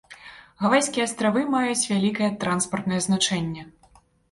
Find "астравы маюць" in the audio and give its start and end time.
1.09-1.89